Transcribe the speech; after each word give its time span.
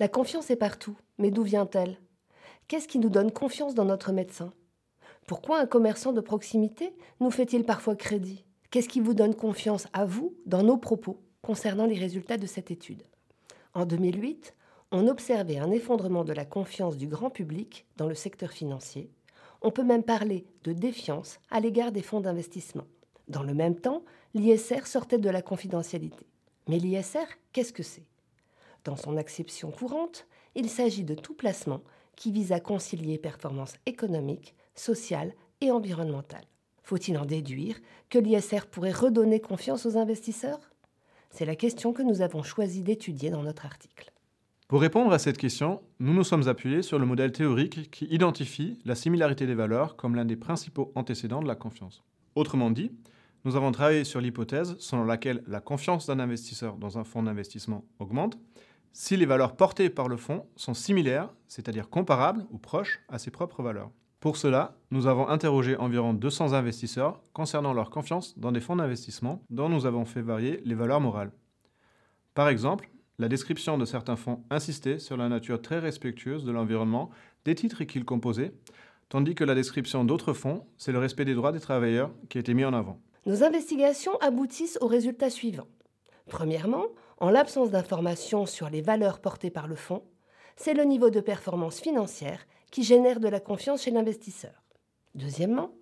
La 0.00 0.06
confiance 0.06 0.50
est 0.50 0.56
partout, 0.56 0.96
mais 1.18 1.30
d'où 1.30 1.42
vient-elle? 1.42 1.98
Qu'est-ce 2.68 2.86
qui 2.86 3.00
nous 3.00 3.08
donne 3.08 3.32
confiance 3.32 3.74
dans 3.74 3.84
notre 3.84 4.12
médecin? 4.12 4.52
Pourquoi 5.26 5.58
un 5.58 5.66
commerçant 5.66 6.12
de 6.12 6.20
proximité 6.20 6.94
nous 7.20 7.30
fait-il 7.30 7.64
parfois 7.64 7.96
crédit? 7.96 8.44
Qu'est-ce 8.70 8.88
qui 8.88 9.00
vous 9.00 9.14
donne 9.14 9.34
confiance 9.34 9.88
à 9.92 10.04
vous 10.04 10.36
dans 10.46 10.62
nos 10.62 10.76
propos 10.76 11.18
concernant 11.42 11.86
les 11.86 11.98
résultats 11.98 12.36
de 12.36 12.46
cette 12.46 12.70
étude? 12.70 13.02
En 13.74 13.86
2008, 13.86 14.54
on 14.90 15.06
observait 15.06 15.58
un 15.58 15.70
effondrement 15.70 16.24
de 16.24 16.32
la 16.32 16.44
confiance 16.44 16.96
du 16.96 17.06
grand 17.06 17.30
public 17.30 17.86
dans 17.96 18.06
le 18.06 18.14
secteur 18.14 18.50
financier. 18.50 19.10
On 19.60 19.70
peut 19.70 19.84
même 19.84 20.02
parler 20.02 20.46
de 20.64 20.72
défiance 20.72 21.40
à 21.50 21.60
l'égard 21.60 21.92
des 21.92 22.02
fonds 22.02 22.20
d'investissement. 22.20 22.86
Dans 23.28 23.42
le 23.42 23.54
même 23.54 23.78
temps, 23.78 24.02
l'ISR 24.34 24.86
sortait 24.86 25.18
de 25.18 25.28
la 25.28 25.42
confidentialité. 25.42 26.26
Mais 26.68 26.78
l'ISR, 26.78 27.26
qu'est-ce 27.52 27.72
que 27.72 27.82
c'est? 27.82 28.06
Dans 28.84 28.96
son 28.96 29.16
acception 29.16 29.70
courante, 29.70 30.26
il 30.54 30.70
s'agit 30.70 31.04
de 31.04 31.14
tout 31.14 31.34
placement 31.34 31.82
qui 32.16 32.32
vise 32.32 32.52
à 32.52 32.60
concilier 32.60 33.18
performances 33.18 33.74
économiques, 33.84 34.54
sociales 34.74 35.34
et 35.60 35.70
environnementales. 35.70 36.46
Faut-il 36.82 37.18
en 37.18 37.26
déduire 37.26 37.78
que 38.08 38.18
l'ISR 38.18 38.66
pourrait 38.70 38.92
redonner 38.92 39.40
confiance 39.40 39.84
aux 39.84 39.98
investisseurs? 39.98 40.70
C'est 41.30 41.44
la 41.44 41.56
question 41.56 41.92
que 41.92 42.02
nous 42.02 42.22
avons 42.22 42.42
choisi 42.42 42.82
d'étudier 42.82 43.28
dans 43.28 43.42
notre 43.42 43.66
article. 43.66 44.10
Pour 44.68 44.82
répondre 44.82 45.14
à 45.14 45.18
cette 45.18 45.38
question, 45.38 45.80
nous 45.98 46.12
nous 46.12 46.24
sommes 46.24 46.46
appuyés 46.46 46.82
sur 46.82 46.98
le 46.98 47.06
modèle 47.06 47.32
théorique 47.32 47.90
qui 47.90 48.04
identifie 48.04 48.78
la 48.84 48.94
similarité 48.94 49.46
des 49.46 49.54
valeurs 49.54 49.96
comme 49.96 50.14
l'un 50.14 50.26
des 50.26 50.36
principaux 50.36 50.92
antécédents 50.94 51.40
de 51.40 51.48
la 51.48 51.54
confiance. 51.54 52.04
Autrement 52.34 52.70
dit, 52.70 52.92
nous 53.46 53.56
avons 53.56 53.72
travaillé 53.72 54.04
sur 54.04 54.20
l'hypothèse 54.20 54.76
selon 54.78 55.06
laquelle 55.06 55.42
la 55.46 55.62
confiance 55.62 56.06
d'un 56.06 56.18
investisseur 56.18 56.76
dans 56.76 56.98
un 56.98 57.04
fonds 57.04 57.22
d'investissement 57.22 57.86
augmente 57.98 58.38
si 58.92 59.16
les 59.16 59.24
valeurs 59.24 59.56
portées 59.56 59.88
par 59.88 60.06
le 60.06 60.18
fonds 60.18 60.44
sont 60.54 60.74
similaires, 60.74 61.30
c'est-à-dire 61.46 61.88
comparables 61.88 62.44
ou 62.50 62.58
proches 62.58 63.00
à 63.08 63.18
ses 63.18 63.30
propres 63.30 63.62
valeurs. 63.62 63.90
Pour 64.20 64.36
cela, 64.36 64.76
nous 64.90 65.06
avons 65.06 65.28
interrogé 65.28 65.76
environ 65.76 66.12
200 66.12 66.52
investisseurs 66.52 67.22
concernant 67.32 67.72
leur 67.72 67.88
confiance 67.88 68.38
dans 68.38 68.52
des 68.52 68.60
fonds 68.60 68.76
d'investissement 68.76 69.40
dont 69.48 69.70
nous 69.70 69.86
avons 69.86 70.04
fait 70.04 70.20
varier 70.20 70.60
les 70.66 70.74
valeurs 70.74 71.00
morales. 71.00 71.32
Par 72.34 72.50
exemple, 72.50 72.90
la 73.18 73.28
description 73.28 73.78
de 73.78 73.84
certains 73.84 74.16
fonds 74.16 74.44
insistait 74.48 74.98
sur 74.98 75.16
la 75.16 75.28
nature 75.28 75.60
très 75.60 75.78
respectueuse 75.80 76.44
de 76.44 76.52
l'environnement 76.52 77.10
des 77.44 77.54
titres 77.54 77.84
qu'ils 77.84 78.04
composaient, 78.04 78.52
tandis 79.08 79.34
que 79.34 79.44
la 79.44 79.54
description 79.54 80.04
d'autres 80.04 80.32
fonds, 80.32 80.66
c'est 80.76 80.92
le 80.92 80.98
respect 80.98 81.24
des 81.24 81.34
droits 81.34 81.52
des 81.52 81.60
travailleurs 81.60 82.12
qui 82.28 82.38
était 82.38 82.54
mis 82.54 82.64
en 82.64 82.74
avant. 82.74 83.00
Nos 83.26 83.42
investigations 83.42 84.16
aboutissent 84.20 84.78
aux 84.80 84.86
résultats 84.86 85.30
suivants. 85.30 85.66
Premièrement, 86.26 86.86
en 87.18 87.30
l'absence 87.30 87.70
d'informations 87.70 88.46
sur 88.46 88.70
les 88.70 88.82
valeurs 88.82 89.20
portées 89.20 89.50
par 89.50 89.66
le 89.66 89.74
fonds, 89.74 90.04
c'est 90.56 90.74
le 90.74 90.84
niveau 90.84 91.10
de 91.10 91.20
performance 91.20 91.80
financière 91.80 92.46
qui 92.70 92.84
génère 92.84 93.18
de 93.18 93.28
la 93.28 93.40
confiance 93.40 93.82
chez 93.82 93.90
l'investisseur. 93.90 94.62
Deuxièmement, 95.14 95.72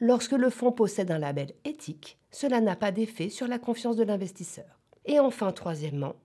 lorsque 0.00 0.32
le 0.32 0.50
fonds 0.50 0.72
possède 0.72 1.10
un 1.10 1.18
label 1.18 1.52
éthique, 1.64 2.18
cela 2.30 2.60
n'a 2.60 2.76
pas 2.76 2.92
d'effet 2.92 3.28
sur 3.28 3.46
la 3.46 3.58
confiance 3.58 3.96
de 3.96 4.04
l'investisseur. 4.04 4.80
Et 5.04 5.20
enfin, 5.20 5.52
troisièmement, 5.52 6.16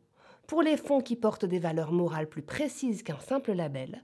pour 0.48 0.62
les 0.62 0.78
fonds 0.78 1.02
qui 1.02 1.16
portent 1.16 1.46
des 1.46 1.60
valeurs 1.60 1.92
morales 1.92 2.30
plus 2.30 2.42
précises 2.42 3.04
qu'un 3.04 3.20
simple 3.20 3.54
label, 3.54 4.04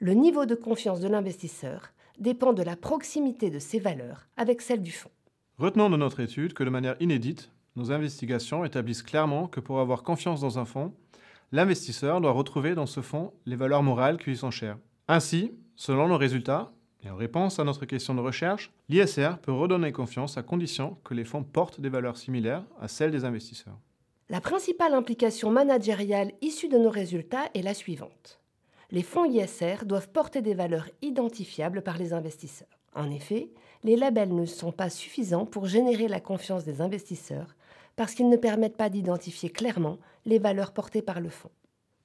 le 0.00 0.14
niveau 0.14 0.46
de 0.46 0.54
confiance 0.54 1.00
de 1.00 1.08
l'investisseur 1.08 1.92
dépend 2.18 2.52
de 2.52 2.62
la 2.62 2.76
proximité 2.76 3.50
de 3.50 3.58
ces 3.58 3.78
valeurs 3.78 4.28
avec 4.36 4.60
celle 4.60 4.82
du 4.82 4.92
fonds. 4.92 5.10
Retenons 5.58 5.90
de 5.90 5.96
notre 5.96 6.20
étude 6.20 6.54
que 6.54 6.64
de 6.64 6.70
manière 6.70 6.96
inédite, 7.00 7.50
nos 7.76 7.92
investigations 7.92 8.64
établissent 8.64 9.02
clairement 9.02 9.48
que 9.48 9.60
pour 9.60 9.80
avoir 9.80 10.02
confiance 10.02 10.40
dans 10.40 10.58
un 10.58 10.64
fonds, 10.64 10.94
l'investisseur 11.52 12.20
doit 12.20 12.32
retrouver 12.32 12.74
dans 12.74 12.86
ce 12.86 13.00
fonds 13.00 13.32
les 13.46 13.56
valeurs 13.56 13.82
morales 13.82 14.18
qui 14.18 14.30
lui 14.30 14.36
sont 14.36 14.50
chères. 14.50 14.78
Ainsi, 15.08 15.52
selon 15.76 16.08
nos 16.08 16.16
résultats, 16.16 16.72
et 17.04 17.10
en 17.10 17.16
réponse 17.16 17.58
à 17.58 17.64
notre 17.64 17.86
question 17.86 18.14
de 18.14 18.20
recherche, 18.20 18.72
l'ISR 18.88 19.38
peut 19.40 19.52
redonner 19.52 19.92
confiance 19.92 20.36
à 20.36 20.42
condition 20.42 20.96
que 21.04 21.14
les 21.14 21.24
fonds 21.24 21.44
portent 21.44 21.80
des 21.80 21.88
valeurs 21.88 22.16
similaires 22.16 22.64
à 22.80 22.88
celles 22.88 23.12
des 23.12 23.24
investisseurs. 23.24 23.78
La 24.30 24.42
principale 24.42 24.92
implication 24.92 25.50
managériale 25.50 26.32
issue 26.42 26.68
de 26.68 26.76
nos 26.76 26.90
résultats 26.90 27.48
est 27.54 27.62
la 27.62 27.72
suivante. 27.72 28.40
Les 28.90 29.02
fonds 29.02 29.24
ISR 29.24 29.86
doivent 29.86 30.10
porter 30.10 30.42
des 30.42 30.52
valeurs 30.52 30.90
identifiables 31.00 31.80
par 31.80 31.96
les 31.96 32.12
investisseurs. 32.12 32.68
En 32.94 33.10
effet, 33.10 33.48
les 33.84 33.96
labels 33.96 34.34
ne 34.34 34.44
sont 34.44 34.70
pas 34.70 34.90
suffisants 34.90 35.46
pour 35.46 35.64
générer 35.64 36.08
la 36.08 36.20
confiance 36.20 36.64
des 36.64 36.82
investisseurs 36.82 37.56
parce 37.96 38.12
qu'ils 38.12 38.28
ne 38.28 38.36
permettent 38.36 38.76
pas 38.76 38.90
d'identifier 38.90 39.48
clairement 39.48 39.96
les 40.26 40.38
valeurs 40.38 40.72
portées 40.72 41.00
par 41.00 41.20
le 41.20 41.30
fonds. 41.30 41.50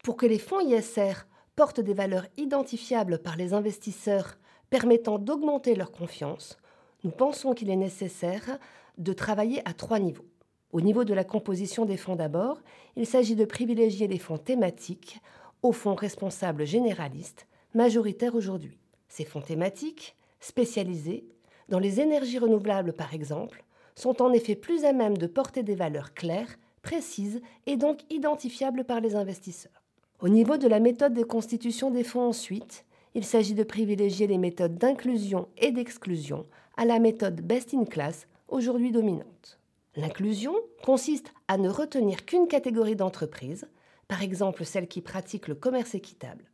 Pour 0.01 0.15
que 0.15 0.25
les 0.25 0.39
fonds 0.39 0.61
ISR 0.61 1.25
portent 1.57 1.81
des 1.81 1.93
valeurs 1.93 2.27
identifiables 2.37 3.19
par 3.19 3.35
les 3.35 3.53
investisseurs 3.53 4.37
permettant 4.69 5.19
d'augmenter 5.19 5.75
leur 5.75 5.91
confiance, 5.91 6.57
nous 7.03 7.11
pensons 7.11 7.53
qu'il 7.53 7.69
est 7.69 7.75
nécessaire 7.75 8.59
de 8.97 9.11
travailler 9.11 9.61
à 9.67 9.73
trois 9.73 9.99
niveaux. 9.99 10.25
Au 10.73 10.81
niveau 10.81 11.03
de 11.03 11.13
la 11.13 11.23
composition 11.23 11.85
des 11.85 11.97
fonds 11.97 12.15
d'abord, 12.15 12.59
il 12.95 13.05
s'agit 13.05 13.35
de 13.35 13.45
privilégier 13.45 14.07
les 14.07 14.17
fonds 14.17 14.39
thématiques 14.39 15.19
aux 15.61 15.71
fonds 15.71 15.93
responsables 15.93 16.65
généralistes, 16.65 17.45
majoritaires 17.75 18.33
aujourd'hui. 18.33 18.79
Ces 19.07 19.23
fonds 19.23 19.41
thématiques, 19.41 20.15
spécialisés, 20.39 21.25
dans 21.69 21.77
les 21.77 22.01
énergies 22.01 22.39
renouvelables 22.39 22.93
par 22.93 23.13
exemple, 23.13 23.63
sont 23.93 24.19
en 24.23 24.33
effet 24.33 24.55
plus 24.55 24.83
à 24.83 24.93
même 24.93 25.15
de 25.15 25.27
porter 25.27 25.61
des 25.61 25.75
valeurs 25.75 26.15
claires, 26.15 26.57
précises 26.81 27.39
et 27.67 27.77
donc 27.77 27.99
identifiables 28.09 28.83
par 28.83 28.99
les 28.99 29.15
investisseurs. 29.15 29.83
Au 30.21 30.27
niveau 30.27 30.57
de 30.57 30.67
la 30.67 30.79
méthode 30.79 31.13
de 31.13 31.23
constitution 31.23 31.91
des 31.91 32.03
fonds 32.03 32.27
ensuite, 32.29 32.83
il 33.13 33.25
s'agit 33.25 33.53
de 33.53 33.63
privilégier 33.63 34.25
les 34.25 34.39
méthodes 34.39 34.79
d'inclusion 34.79 35.47
et 35.55 35.71
d'exclusion 35.71 36.47
à 36.77 36.85
la 36.85 36.97
méthode 36.97 37.41
best 37.41 37.75
in 37.75 37.85
class, 37.85 38.25
aujourd'hui 38.47 38.91
dominante. 38.91 39.59
L'inclusion 39.95 40.55
consiste 40.83 41.33
à 41.47 41.57
ne 41.57 41.69
retenir 41.69 42.25
qu'une 42.25 42.47
catégorie 42.47 42.95
d'entreprises, 42.95 43.67
par 44.07 44.23
exemple 44.23 44.65
celles 44.65 44.87
qui 44.87 45.01
pratiquent 45.01 45.47
le 45.47 45.55
commerce 45.55 45.95
équitable. 45.95 46.45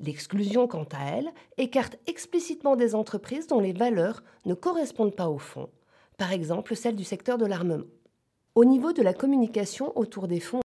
L'exclusion, 0.00 0.66
quant 0.66 0.86
à 0.92 1.16
elle, 1.16 1.32
écarte 1.56 1.96
explicitement 2.06 2.76
des 2.76 2.94
entreprises 2.94 3.46
dont 3.46 3.60
les 3.60 3.72
valeurs 3.72 4.22
ne 4.44 4.54
correspondent 4.54 5.16
pas 5.16 5.28
au 5.28 5.38
fonds 5.38 5.70
par 6.16 6.32
exemple 6.32 6.74
celle 6.76 6.96
du 6.96 7.04
secteur 7.04 7.38
de 7.38 7.46
l'armement. 7.46 7.84
Au 8.54 8.64
niveau 8.64 8.92
de 8.92 9.02
la 9.02 9.12
communication 9.12 9.96
autour 9.98 10.28
des 10.28 10.40
fonds 10.40 10.60